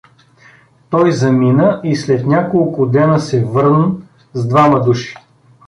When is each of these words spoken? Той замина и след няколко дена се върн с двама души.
Той 0.89 1.11
замина 1.11 1.81
и 1.83 1.95
след 1.95 2.27
няколко 2.27 2.85
дена 2.85 3.19
се 3.19 3.45
върн 3.45 4.07
с 4.33 4.47
двама 4.47 4.83
души. 4.83 5.15